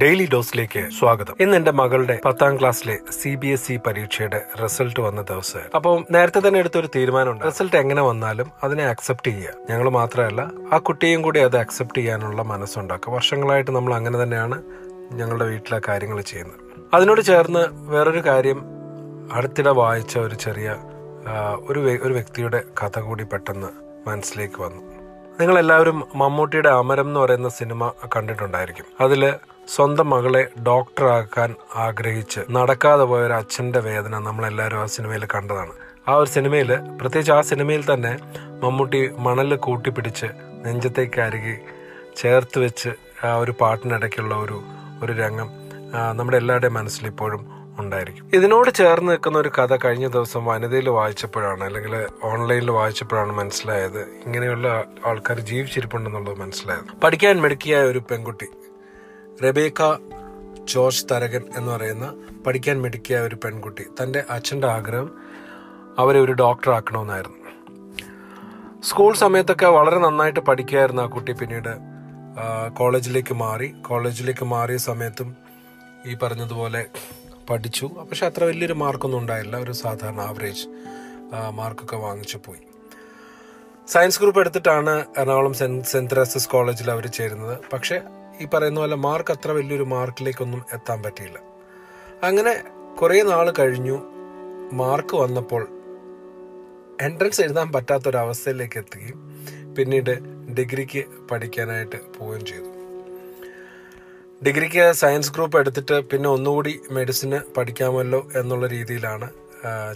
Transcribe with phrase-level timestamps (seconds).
[0.00, 1.34] Daily ഡോസിലേക്ക് സ്വാഗതം.
[1.40, 6.40] ഇന്ന് എന്റെ മകളുടെ പത്താം ക്ലാസ്സിലെ സി ബി എസ് ഇ പരീക്ഷയുടെ റിസൾട്ട് വന്ന ദിവസം അപ്പോൾ നേരത്തെ
[6.46, 7.44] തന്നെ എടുത്തൊരു തീരുമാനമുണ്ട്.
[7.44, 9.54] റിസൾട്ട് എങ്ങനെ വന്നാലും അതിനെ അക്സെപ്റ്റ് ചെയ്യുക.
[9.70, 13.12] ഞങ്ങൾ മാത്രമല്ല ആ കുട്ടിയും കൂടി അത് അക്സെപ്റ്റ് ചെയ്യാനുള്ള മനസ്സുണ്ടാക്കുക.
[13.12, 14.62] വർഷങ്ങളായിട്ട് നമ്മൾ അങ്ങനെ തന്നെയാണ്
[15.12, 16.60] ഞങ്ങളുടെ വീട്ടിലെ കാര്യങ്ങൾ ചെയ്യുന്നത്.
[16.94, 18.60] അതിനോട് ചേർന്ന് വേറൊരു കാര്യം
[19.32, 20.76] അടുത്തിടെ വായിച്ച ഒരു ചെറിയ
[21.68, 23.68] ഒരു ഒരു വ്യക്തിയുടെ കഥ കൂടി പെട്ടെന്ന്
[24.08, 24.95] മനസ്സിലേക്ക് വന്നു.
[25.40, 28.86] നിങ്ങൾ എല്ലാവരും മമ്മൂട്ടിയുടെ അമരം എന്ന് പറയുന്ന സിനിമ കണ്ടിട്ടുണ്ടായിരിക്കും.
[29.04, 29.22] അതിൽ
[29.74, 31.50] സ്വന്തം മകളെ ഡോക്ടറാക്കാൻ
[31.84, 35.74] ആഗ്രഹിച്ച് നടക്കാതെ പോയ ഒരു അച്ഛന്റെ വേദന നമ്മളെല്ലാവരും ആ സിനിമയിൽ കണ്ടതാണ്.
[36.08, 36.70] ആ ഒരു സിനിമയിൽ
[37.00, 38.12] പ്രത്യേകിച്ച് ആ സിനിമയിൽ തന്നെ
[38.62, 40.28] മമ്മൂട്ടി മണൽ കൂട്ടിപ്പിടിച്ച്
[40.66, 41.56] നെഞ്ചത്തേക്ക് അരുകി
[42.20, 42.92] ചേർത്ത് വെച്ച്
[43.26, 44.58] ആ ഒരു പാട്ടിനിടയ്ക്കുള്ള ഒരു
[45.02, 45.48] ഒരു രംഗം
[46.18, 47.42] നമ്മുടെ എല്ലാവരുടെയും മനസ്സിൽ ഇപ്പോഴും
[47.80, 48.30] ഉണ്ടായിരിക്കും.
[48.34, 54.00] ഇതിനോട് ചേർന്ന് നിൽക്കുന്ന ഒരു കഥ കഴിഞ്ഞ ദിവസം വനിതയിൽ വായിച്ചപ്പോഴാണ് അല്ലെങ്കിൽ ഓൺലൈനിൽ വായിച്ചപ്പോഴാണ് മനസ്സിലായത്.
[54.00, 57.00] ഇങ്ങനെയുള്ള ആൾക്കാർ ജീവിച്ചിരിപ്പുണ്ടെന്നുള്ളത് മനസ്സിലായത്.
[57.00, 58.48] പഠിക്കാൻ മിടുക്കിയായ ഒരു പെൺകുട്ടി
[59.42, 59.82] റെബേക്ക
[60.64, 62.06] ജോർജ് തരകൻ എന്ന് പറയുന്ന
[62.46, 65.10] പഠിക്കാൻ മിടുക്കിയായ ഒരു പെൺകുട്ടി തന്റെ അച്ഛന്റെ ആഗ്രഹം
[65.98, 67.36] അവരെ ഒരു ഡോക്ടർ ആക്കണമെന്നായിരുന്നു.
[68.82, 71.72] സ്കൂൾ സമയത്തൊക്കെ വളരെ നന്നായിട്ട് പഠിക്കുകയായിരുന്നു ആ കുട്ടി പിന്നീട്
[72.76, 73.74] കോളേജിലേക്ക് മാറി.
[73.88, 75.36] കോളേജിലേക്ക് മാറിയ സമയത്തും
[76.06, 76.86] ഈ പറഞ്ഞതുപോലെ
[77.50, 77.86] പഠിച്ചു.
[77.86, 79.56] പക്ഷെ അത്ര വലിയൊരു മാർക്കൊന്നും ഉണ്ടായില്ല.
[79.56, 80.68] ഒരു സാധാരണ ആവറേജ്
[81.50, 82.58] മാർക്കൊക്കെ വാങ്ങിച്ചു പോയി.
[83.88, 87.58] സയൻസ് ഗ്രൂപ്പ് എടുത്തിട്ടാണ് എറണാകുളം സെന്റ് സെന്റ് തെരേസസ് കോളേജിൽ അവർ ചേരുന്നത്.
[87.72, 88.00] പക്ഷേ
[88.40, 91.38] ഈ പറയുന്ന പോലെ മാർക്ക് അത്ര വലിയൊരു മാർക്കിലേക്കൊന്നും എത്താൻ പറ്റിയില്ല.
[92.22, 92.64] അങ്ങനെ
[93.00, 94.02] കുറേ നാൾ കഴിഞ്ഞു.
[94.72, 95.68] മാർക്ക് വന്നപ്പോൾ
[97.00, 99.46] എൻട്രൻസ് എഴുതാൻ പറ്റാത്തൊരവസ്ഥയിലേക്ക് എത്തുകയും
[99.78, 100.18] പിന്നീട്
[100.52, 102.75] ഡിഗ്രിക്ക് പഠിക്കാനായിട്ട് പോവുകയും ചെയ്തു.
[104.44, 109.28] ഡിഗ്രിക്ക് സയൻസ് ഗ്രൂപ്പ് എടുത്തിട്ട് പിന്നെ ഒന്നുകൂടി മെഡിസിന് പഠിക്കാമല്ലോ എന്നുള്ള രീതിയിലാണ്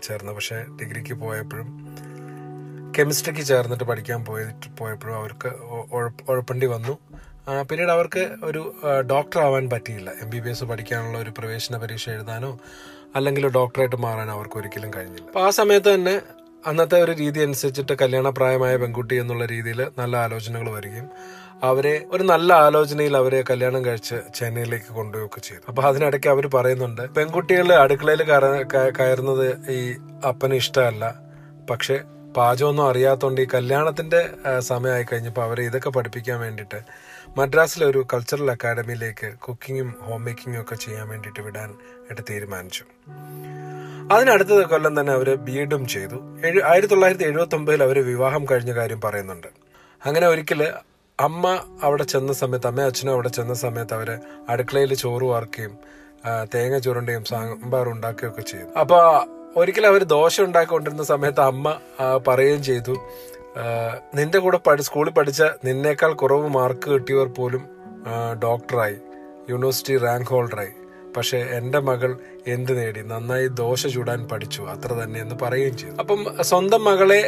[0.05, 0.35] ചേർന്നത്.
[0.35, 1.69] പക്ഷേ ഡിഗ്രിക്ക് പോയപ്പോഴും
[2.97, 5.51] കെമിസ്ട്രിക്ക് ചേർന്നിട്ട് പഠിക്കാൻ പോയിട്ട് പോയപ്പോഴും അവർക്ക്
[6.33, 6.95] ഉഴപ്പണ്ടി വന്നു.
[7.69, 8.63] പിന്നീട് അവർക്ക് ഒരു
[9.13, 10.11] ഡോക്ടർ ആവാൻ പറ്റിയില്ല.
[10.23, 12.51] എം ബി ബി എസ് പഠിക്കാനുള്ള ഒരു പ്രവേശന പരീക്ഷ എഴുതാനോ
[13.17, 15.27] അല്ലെങ്കിൽ ഡോക്ടറായിട്ട് മാറാനോ അവർക്ക് ഒരിക്കലും കഴിഞ്ഞില്ല.
[15.27, 16.15] അപ്പോൾ ആ സമയത്ത് തന്നെ
[16.65, 21.07] അന്നത്തെ ഒരു രീതി അനുസരിച്ചിട്ട് കല്യാണപ്രായമായ പെൺകുട്ടി എന്നുള്ള രീതിയിൽ നല്ല ആലോചനകൾ വരികയും
[21.63, 25.63] അവരെ ഒരു നല്ല ആലോചനയിൽ അവരെ കല്യാണം കഴിച്ച് ചെന്നൈയിലേക്ക് കൊണ്ടുപോവുകയൊക്കെ ചെയ്തു.
[25.69, 28.23] അപ്പൊ അതിനിടയ്ക്ക് അവർ പറയുന്നുണ്ട് പെൺകുട്ടികൾ അടുക്കളയിൽ
[28.99, 29.81] കയറുന്നത് ഈ
[30.27, 31.15] അപ്പന് ഇഷ്ടമല്ല
[31.71, 31.97] പക്ഷെ
[32.37, 36.81] പാചകമൊന്നും അറിയാത്തതുകൊണ്ട് ഈ കല്യാണത്തിന്റെ സമയമായി കഴിഞ്ഞപ്പോൾ അവരെ ഇതൊക്കെ പഠിപ്പിക്കാൻ വേണ്ടിയിട്ട്
[37.37, 42.85] മദ്രാസിലെ ഒരു കൾച്ചറൽ അക്കാഡമിയിലേക്ക് കുക്കിങ്ങും ഹോം മേക്കിങ്ങും ഒക്കെ ചെയ്യാൻ വേണ്ടിയിട്ട് വിടാൻ ആയിട്ട് തീരുമാനിച്ചു.
[44.13, 46.41] അതിനടുത്ത കൊല്ലം തന്നെ അവർ ബി എഡും ചെയ്തു.
[46.45, 49.47] എഴു- ആയിരത്തി തൊള്ളായിരത്തി എഴുപത്തി ഒമ്പതിൽ അവർ വിവാഹം കഴിഞ്ഞ കാര്യം പറയുന്നുണ്ട്.
[50.07, 50.73] അങ്ങനെ ഒരിക്കൽ
[51.21, 55.79] അമ്മ അവിടെ ചെന്ന സമയത്ത് അമ്മയും അച്ഛനും അവിടെ ചെന്ന സമയത്ത് അവർ അടുക്കളയിൽ ചോറ് വാർക്കുകയും
[56.55, 58.79] തേങ്ങ ചുരുണ്ടുകയും സാമ്പാർ ഉണ്ടാക്കുകയൊക്കെ ചെയ്തു.
[58.79, 59.25] അപ്പൊ
[59.57, 61.67] ഒരിക്കലും അവർ ദോശ ഉണ്ടാക്കിക്കൊണ്ടിരുന്ന സമയത്ത് അമ്മ
[62.29, 62.95] പറയുകയും ചെയ്തു.
[64.15, 67.63] നിന്റെ കൂടെ പഠി സ്കൂളിൽ പഠിച്ച നിന്നേക്കാൾ കുറവ് മാർക്ക് കിട്ടിയവർ പോലും
[68.43, 68.97] ഡോക്ടറായി.
[69.51, 70.73] യൂണിവേഴ്സിറ്റി റാങ്ക് ഹോൾഡറായി.
[71.17, 72.17] പക്ഷേ എന്റെ മകൾ
[72.47, 73.01] എന്ത് നേടി?
[73.03, 74.63] നന്നായി ദോശ ചൂടാൻ പഠിച്ചു.
[74.63, 75.95] അത്ര തന്നെ എന്ന് പറയുകയും ചെയ്തു.
[75.95, 77.21] അപ്പം സ്വന്തം മകളെ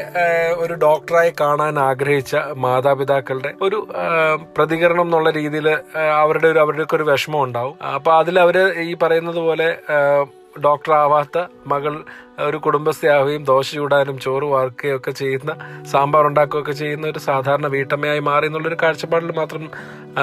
[0.56, 3.88] ഒരു ഡോക്ടറായി കാണാൻ ആഗ്രഹിച്ച മാതാപിതാക്കളുടെ ഒരു
[4.56, 5.68] പ്രതികരണം എന്നുള്ള രീതിയിൽ
[6.22, 7.76] അവരുടെ ഒരു അവരുടെയൊക്കെ ഒരു വിഷമം ഉണ്ടാവും.
[7.94, 9.68] അപ്പൊ അതിൽ അവർ ഈ പറയുന്നത് പോലെ
[10.92, 12.04] ആവാത്ത മകൾ
[12.40, 18.46] ഒരു കുടുംബസ്ഥയാവുകയും ദോശ ചൂടാനും ചോറ് വാർക്കുകയും ഒക്കെ ചെയ്യുന്ന സാമ്പാർ ഉണ്ടാക്കുകയൊക്കെ ചെയ്യുന്ന ഒരു സാധാരണ വീട്ടമ്മയായി മാറി
[18.46, 19.70] എന്നുള്ളൊരു കാഴ്ചപ്പാടിൽ മാത്രം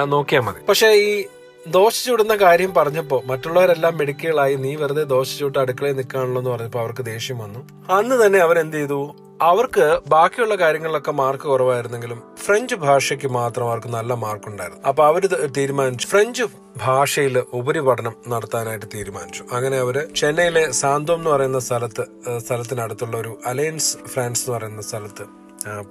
[0.06, 0.66] നോക്കിയാൽ മതി.
[0.66, 1.25] പക്ഷേ ഈ
[1.68, 7.06] ദോശ ചൂടുന്ന കാര്യം പറഞ്ഞപ്പോ മറ്റുള്ളവരെല്ലാം മെഡിക്കലായി നീ വെറുതെ ദോശ ചൂട്ട് അടുക്കളയിൽ നിൽക്കാണല്ലോ എന്ന് പറഞ്ഞപ്പോ അവർക്ക്
[7.06, 7.59] ദേഷ്യം വന്നു.
[7.94, 9.16] അന്ന് തന്നെ അവരെന്ത് ചെയ്തു?
[9.42, 16.08] അവർക്ക് ബാക്കിയുള്ള കാര്യങ്ങളിലൊക്കെ മാർക്ക് കുറവായിരുന്നെങ്കിലും ഫ്രഞ്ച് ഭാഷയ്ക്ക് മാത്രം അവർക്ക് നല്ല മാർക്ക് ഉണ്ടായിരുന്നു അപ്പൊ അവർ തീരുമാനിച്ചു.
[16.08, 16.44] ഫ്രഞ്ച്
[16.78, 19.44] ഭാഷയിൽ ഉപരിപഠനം നടത്താനായിട്ട് തീരുമാനിച്ചു.
[19.52, 22.06] അങ്ങനെ അവർ ചെന്നൈയിലെ സാന്തോം എന്ന് പറയുന്ന സ്ഥലത്ത്
[22.38, 25.25] സ്ഥലത്തിനടുത്തുള്ള ഒരു അലയൻസ് ഫ്രാൻസ് എന്ന് പറയുന്ന സ്ഥലത്ത്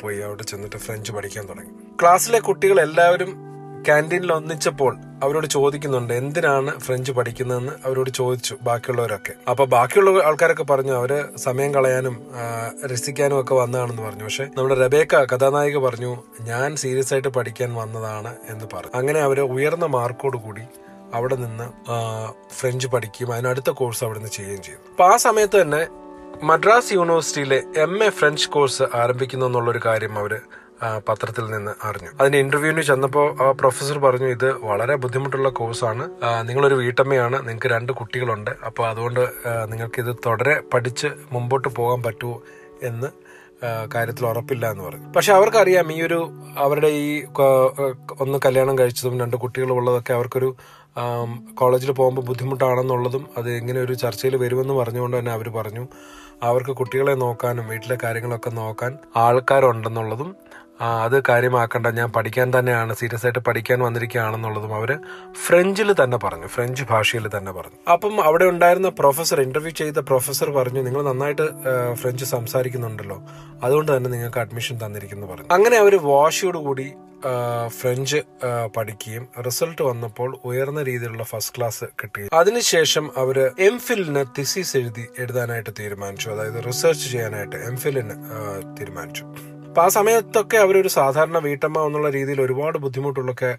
[0.00, 1.70] പോയി അവിടെ ചെന്നിട്ട് ഫ്രഞ്ച് പഠിക്കാൻ തുടങ്ങി.
[2.00, 3.47] ക്ലാസ്സിലെ കുട്ടികൾ എല്ലാവരും
[3.86, 7.72] ക്യാന്റീനിൽ ഒന്നിച്ചപ്പോൾ അവരോട് ചോദിക്കുന്നുണ്ട് എന്തിനാണ് ഫ്രഞ്ച് പഠിക്കുന്നതെന്ന്?
[7.84, 9.32] അവരോട് ചോദിച്ചു ബാക്കിയുള്ളവരൊക്കെ.
[9.50, 12.26] അപ്പൊ ബാക്കിയുള്ള ആൾക്കാരൊക്കെ പറഞ്ഞു അവർ സമയം കളയാനും
[12.86, 14.24] രസിക്കാനും ഒക്കെ വന്നതാണെന്ന് പറഞ്ഞു.
[14.24, 18.92] പക്ഷെ നമ്മുടെ റബേക്ക കഥാനായിക പറഞ്ഞു ഞാൻ സീരിയസ് ആയിട്ട് പഠിക്കാൻ വന്നതാണ് എന്ന് പറഞ്ഞു.
[18.94, 20.62] അങ്ങനെ അവർ ഉയർന്ന മാർക്കോട് കൂടി
[21.14, 21.68] അവിടെ നിന്ന്
[22.60, 24.80] ഫ്രഞ്ച് പഠിക്കുകയും അതിനടുത്ത കോഴ്സ് അവിടെ നിന്ന് ചെയ്യുകയും ചെയ്തു.
[24.90, 25.86] അപ്പൊ ആ സമയത്ത് തന്നെ
[26.42, 30.67] മദ്രാസ് യൂണിവേഴ്സിറ്റിയിലെ എം എ ഫ്രഞ്ച് കോഴ്സ് ആരംഭിക്കുന്നു എന്നുള്ളൊരു കാര്യം അവർ ആ,
[31.08, 32.10] പത്രത്തിൽ നിന്ന് അറിഞ്ഞു.
[32.20, 36.04] അതിന് ഇന്റർവ്യൂവിന് ചെന്നപ്പോൾ ആ പ്രൊഫസർ പറഞ്ഞു ഇത് വളരെ ബുദ്ധിമുട്ടുള്ള കോഴ്സാണ്
[36.48, 37.38] നിങ്ങളൊരു വീട്ടമ്മയാണ്.
[37.48, 38.52] നിങ്ങൾക്ക് രണ്ട് കുട്ടികളുണ്ട്.
[38.66, 39.22] അപ്പോൾ അതുകൊണ്ട്
[39.70, 42.42] നിങ്ങൾക്ക് ഇത് തുടരെ പഠിച്ച് മുമ്പോട്ട് പോകാൻ പറ്റുമോ
[42.82, 43.10] എന്ന്
[43.94, 45.06] കാര്യത്തിൽ ഉറപ്പില്ല എന്ന് പറഞ്ഞു.
[45.12, 46.18] പക്ഷെ അവർക്കറിയാം ഈ ഒരു
[46.56, 47.08] അവരുടെ ഈ
[48.20, 50.50] ഒന്ന് കല്യാണം കഴിച്ചതും രണ്ട് കുട്ടികളുള്ളതൊക്കെ അവർക്കൊരു
[51.54, 55.84] കോളേജിൽ പോകുമ്പോൾ ബുദ്ധിമുട്ടാണെന്നുള്ളതും അത് ഇങ്ങനെ ഒരു ചർച്ചയിൽ വരുമെന്ന് പറഞ്ഞുകൊണ്ട് തന്നെ അവർ പറഞ്ഞു.
[56.42, 60.30] അവർക്ക് കുട്ടികളെ നോക്കാനും വീട്ടിലെ കാര്യങ്ങളൊക്കെ നോക്കാൻ ആൾക്കാരുണ്ടെന്നുള്ളതും
[60.80, 61.86] അത് കാര്യമാക്കണ്ട.
[61.86, 64.90] ഞാൻ പഠിക്കാൻ തന്നെയാണ് സീരിയസ് ആയിട്ട് പഠിക്കാൻ വന്നിരിക്കുകയാണെന്നുള്ളതും അവർ
[65.46, 67.78] ഫ്രഞ്ചിൽ തന്നെ പറഞ്ഞു ഫ്രഞ്ച് ഭാഷയിൽ തന്നെ പറഞ്ഞു.
[67.92, 71.46] അപ്പം അവിടെ ഉണ്ടായിരുന്ന പ്രൊഫസർ ഇന്റർവ്യൂ ചെയ്ത പ്രൊഫസർ പറഞ്ഞു നിങ്ങൾ നന്നായിട്ട്
[71.94, 73.18] ഫ്രഞ്ച് സംസാരിക്കുന്നുണ്ടല്ലോ.
[73.62, 75.50] അതുകൊണ്ട് തന്നെ നിങ്ങൾക്ക് അഡ്മിഷൻ തന്നിരിക്കുന്നു പറഞ്ഞു.
[75.52, 76.88] അങ്ങനെ അവർ വാശിയോടുകൂടി കൂടി
[77.66, 78.18] ഫ്രഞ്ച്
[78.76, 85.70] പഠിക്കുകയും റിസൾട്ട് വന്നപ്പോൾ ഉയർന്ന രീതിയിലുള്ള ഫസ്റ്റ് ക്ലാസ് കിട്ടി അതിനുശേഷം അവർ എം ഫിലിന് തിസീസ് എഴുതി എഴുതാനായിട്ട്
[85.80, 86.28] തീരുമാനിച്ചു.
[86.30, 88.16] അതായത് റിസർച്ച് ചെയ്യാനായിട്ട് എം ഫിലിന്
[88.78, 89.24] തീരുമാനിച്ചു.
[89.68, 93.50] അപ്പൊ ആ സമയത്തൊക്കെ അവരൊരു സാധാരണ വീട്ടമ്മ എന്നുള്ള രീതിയിൽ ഒരുപാട് ബുദ്ധിമുട്ടുകളൊക്കെ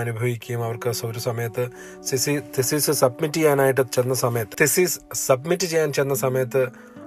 [0.00, 1.64] അനുഭവിക്കുകയും അവർക്ക് ഒരു സമയത്ത്
[2.04, 6.62] സിസി തെസീസ് സബ്മിറ്റ് ചെയ്യാനായിട്ട് ചെന്ന സമയത്ത് തെസീസ് സബ്മിറ്റ് ചെയ്യാൻ ചെന്ന സമയത്ത്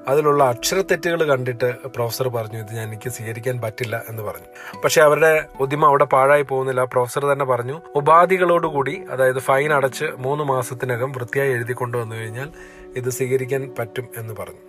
[0.07, 4.47] അതിലുള്ള അക്ഷരത്തെറ്റുകൾ കണ്ടിട്ട് പ്രൊഫസർ പറഞ്ഞു ഇത് ഞാൻ എനിക്ക് സ്വീകരിക്കാൻ പറ്റില്ല എന്ന് പറഞ്ഞു.
[4.83, 6.83] പക്ഷെ അവരുടെ ഉദ്യമം അവിടെ പാഴായി പോകുന്നില്ല.
[6.85, 12.49] പ്രൊഫസർ തന്നെ പറഞ്ഞു ഉപാധികളോടുകൂടി അതായത് ഫൈൻ അടച്ച് മൂന്ന് മാസത്തിനകം വൃത്തിയായി എഴുതി കൊണ്ടുവന്നു കഴിഞ്ഞാൽ
[12.95, 14.63] ഇത് സ്വീകരിക്കാൻ പറ്റും എന്ന് പറഞ്ഞു.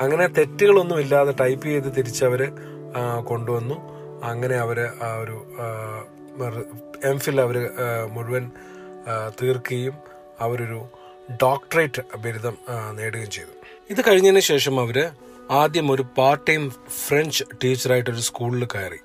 [0.00, 2.75] അങ്ങനെ തെറ്റുകളൊന്നും ഇല്ലാതെ ടൈപ്പ് ചെയ്ത് തിരിച്ചവര് ആ,
[3.28, 3.76] കൊണ്ടുവന്നു.
[4.30, 5.36] അങ്ങനെ അവർ ആ ഒരു
[7.10, 7.56] എം ഫിൽ അവർ
[8.10, 8.50] മുഴുവൻ
[9.40, 9.94] തീർക്കുകയും
[10.40, 10.80] അവരൊരു
[11.42, 12.56] ഡോക്ടറേറ്റ് ബിരുദം
[12.92, 13.52] നേടുകയും ചെയ്തു.
[13.90, 14.98] ഇത് കഴിഞ്ഞതിന് ശേഷം അവർ
[15.50, 19.00] ആദ്യം ഒരു പാർട്ട് ടൈം ഫ്രഞ്ച് ടീച്ചറായിട്ട് ഒരു സ്കൂളിൽ കയറി.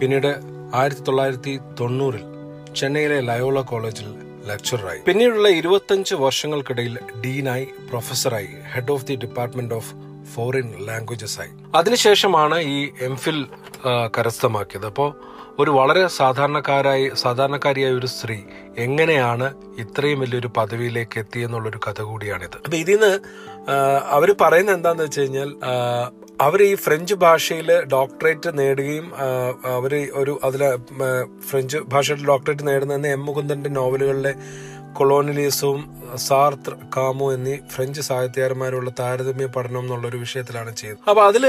[0.00, 0.30] പിന്നീട്
[0.74, 2.24] ആയിരത്തി തൊള്ളായിരത്തി തൊണ്ണൂറിൽ
[2.74, 4.08] ചെന്നൈയിലെ ലയോള കോളേജിൽ
[4.46, 5.00] ലെക്ചറായി.
[5.06, 9.92] പിന്നീടുള്ള ഇരുപത്തഞ്ച് വർഷങ്ങൾക്കിടയിൽ ഡീനായി പ്രൊഫസറായി head of the department of
[10.26, 11.50] foreign languages ആയി.
[11.74, 13.46] അതിനുശേഷമാണ് ഈ എം ഫിൽ
[14.18, 14.86] കരസ്ഥമാക്കിയത്.
[14.86, 15.16] അപ്പോൾ
[15.58, 18.38] ഒരു വളരെ സാധാരണക്കാരായി സാധാരണക്കാരിയായ ഒരു സ്ത്രീ
[18.78, 22.56] എങ്ങനെയാണ് ഇത്രയും വലിയൊരു പദവിയിലേക്ക് എത്തിയെന്നുള്ളൊരു കഥ കൂടിയാണിത്.
[22.64, 23.20] അപ്പൊ ഇതിന്ന്
[24.06, 25.50] അവർ പറയുന്നത് എന്താന്ന് വെച്ച് കഴിഞ്ഞാൽ
[26.40, 29.12] അവർ ഈ ഫ്രഞ്ച് ഭാഷയിൽ ഡോക്ടറേറ്റ് നേടുകയും
[29.64, 30.76] അവർ ഒരു അതിലെ
[31.50, 34.34] ഫ്രഞ്ച് ഭാഷയിൽ ഡോക്ടറേറ്റ് നേടുന്ന എം മുകുന്ദന്റെ നോവലുകളിലെ
[34.92, 35.82] കൊളോണിയലിസവും
[36.14, 40.98] സാർത്ര കാമു എന്നീ ഫ്രഞ്ച് സാഹിത്യകാരന്മാരുള്ള താരതമ്യ പഠനം എന്നുള്ള ഒരു വിഷയത്തിലാണ് ചെയ്തത്.
[41.08, 41.46] അപ്പൊ അതിൽ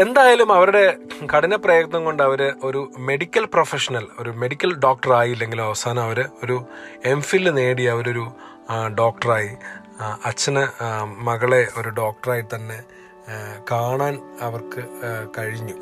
[0.00, 0.96] എന്തായാലും അവരുടെ
[1.34, 6.64] കഠിന പ്രയത്നം കൊണ്ട് അവർ ഒരു മെഡിക്കൽ പ്രൊഫഷണൽ ഒരു മെഡിക്കൽ ഡോക്ടർ ആയില്ലെങ്കിലും അവസാനം അവർ ഒരു
[7.04, 8.24] എം ഫിൽ നേടി അവരൊരു
[8.98, 9.50] ഡോക്ടറായി.
[10.24, 10.62] അച്ഛന്
[11.22, 12.78] മകളെ ഒരു ഡോക്ടറായി തന്നെ
[13.70, 14.82] കാണാൻ അവർക്ക്
[15.38, 15.74] കഴിഞ്ഞു.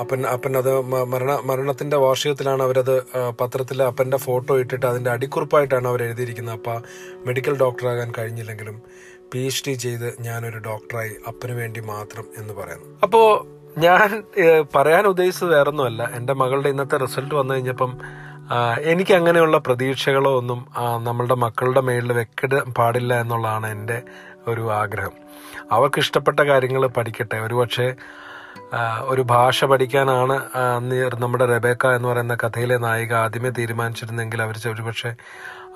[0.00, 0.70] അപ്പൻ അപ്പൻ അത്
[1.12, 2.94] മരണ മരണത്തിന്റെ വാർഷികത്തിലാണ് അവരത്
[3.40, 6.80] പത്രത്തിൽ അപ്പന്റെ ഫോട്ടോ ഇട്ടിട്ട് അതിന്റെ അടിക്കുറിപ്പായിട്ടാണ് അവർ എഴുതിയിരിക്കുന്നത് അപ്പം
[7.26, 8.78] മെഡിക്കൽ ഡോക്ടറാകാൻ കഴിഞ്ഞില്ലെങ്കിലും
[9.32, 12.88] പി എച്ച് ഡി ചെയ്ത് ഞാനൊരു ഡോക്ടറായി അപ്പന് വേണ്ടി മാത്രം എന്ന് പറയുന്നു.
[13.02, 13.26] അപ്പോൾ
[13.78, 14.24] ഞാൻ
[14.76, 16.02] പറയാൻ ഉദ്ദേശിച്ചത് വേറൊന്നുമല്ല.
[16.14, 17.92] എന്റെ മകളുടെ ഇന്നത്തെ റിസൾട്ട് വന്നു കഴിഞ്ഞപ്പം
[18.82, 20.66] എനിക്ക് അങ്ങനെയുള്ള പ്രതീക്ഷകളോ ഒന്നും
[21.04, 24.02] നമ്മളുടെ മക്കളുടെ മേളിൽ വെക്കാൻ പാടില്ല എന്നുള്ളതാണ് എന്റെ
[24.48, 25.12] ഒരു ആഗ്രഹം.
[25.72, 27.36] അവർക്ക് ഇഷ്ടപ്പെട്ട കാര്യങ്ങൾ പഠിക്കട്ടെ.
[27.36, 27.94] ഒരുപക്ഷെ
[29.00, 30.36] ഒരു ഭാഷ പഠിക്കാനാണ്
[31.20, 35.14] നമ്മുടെ റെബേക്ക എന്ന് പറയുന്ന കഥയിലെ നായിക ആദ്യമേ തീരുമാനിച്ചിരുന്നെങ്കിൽ അവർ ഒരുപക്ഷെ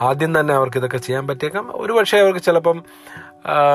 [0.03, 1.71] ആദ്യം തന്നെ അവർക്ക് ഇതൊക്കെ ചെയ്യാൻ പറ്റിയേക്കാം.
[1.75, 2.83] ഒരുപക്ഷെ അവർക്ക് ചിലപ്പം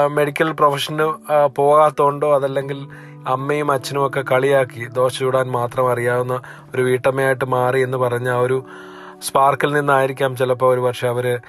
[0.07, 1.07] മെഡിക്കൽ പ്രൊഫഷന്
[1.55, 2.87] പോകാത്തതുകൊണ്ടോ അതല്ലെങ്കിൽ
[3.27, 6.41] അമ്മയും അച്ഛനും ഒക്കെ കളിയാക്കി ദോശ ചൂടാൻ മാത്രം അറിയാവുന്ന
[6.75, 8.65] ഒരു വീട്ടമ്മയായിട്ട് മാറി എന്ന് പറഞ്ഞ ആ ഒരു
[9.21, 11.39] സ്പാർക്കിൽ നിന്നായിരിക്കാം ചിലപ്പോൾ ഒരു പക്ഷെ അവർ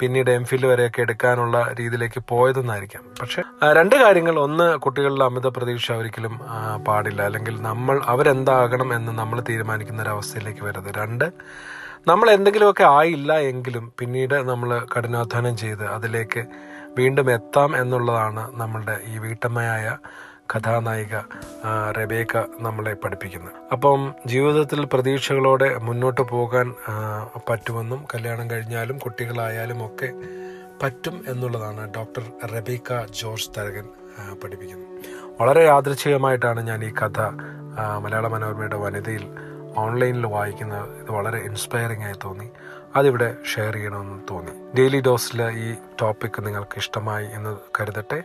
[0.00, 3.02] പിന്നീട് എം ഫിൽ വരെയൊക്കെ എടുക്കാനുള്ള രീതിയിലേക്ക് പോയതെന്നായിരിക്കാം.
[3.20, 4.38] പക്ഷെ രണ്ട് കാര്യങ്ങൾ.
[4.38, 6.40] ഒന്ന് കുട്ടികളുടെ അമിത പ്രതീക്ഷ ഒരിക്കലും
[6.88, 7.22] പാടില്ല.
[7.22, 10.90] അല്ലെങ്കിൽ നമ്മൾ അവരെന്താകണം എന്ന് നമ്മൾ തീരുമാനിക്കുന്ന ഒരു അവസ്ഥയിലേക്ക് വരരുത്.
[10.96, 11.24] രണ്ട്
[12.06, 16.44] നമ്മൾ എന്തെങ്കിലുമൊക്കെ ആയില്ല എങ്കിലും പിന്നീട് നമ്മൾ കഠിനാധ്വാനം ചെയ്ത് അതിലേക്ക്
[16.98, 19.96] വീണ്ടും എത്താം എന്നുള്ളതാണ് നമ്മളുടെ ഈ വീട്ടമ്മയായ
[20.50, 21.16] കഥാനായിക
[21.98, 26.74] റബേക്ക നമ്മളെ പഠിപ്പിക്കുന്നത് അപ്പം ജീവിതത്തിൽ പ്രതീക്ഷകളോടെ മുന്നോട്ട് പോകാൻ
[27.48, 30.12] പറ്റുമെന്നും കല്യാണം കഴിഞ്ഞാലും കുട്ടികളായാലും ഒക്കെ
[30.82, 32.22] പറ്റും എന്നുള്ളതാണ് ഡോക്ടർ
[32.52, 33.88] റെബേക്ക ജോർജ് തരകൻ
[34.42, 34.88] പഠിപ്പിക്കുന്നത്.
[35.40, 37.20] വളരെ യാദൃച്ഛികമായിട്ടാണ് ഞാൻ ഈ കഥ
[37.98, 39.24] മലയാള മനോരമയുടെ വനിതയിൽ
[39.76, 40.98] ഓൺലൈനിൽ വായിക്കുന്നത്.
[41.00, 42.50] ഇത് വളരെ ഇൻസ്പയറിംഗ് ആയി തോന്നി.
[42.96, 44.52] അതിവിടെ ഷെയർ ചെയ്യണമെന്ന് തോന്നി.
[44.76, 48.22] ഡെയിലി ഡോസിൽ ഈ ടോപ്പിക് നിങ്ങൾക്ക് ഇഷ്ടമായി എന്ന് കരുതട്ടെ.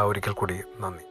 [0.00, 1.04] ഒരിക്കൽ കൂടി നന്ദി.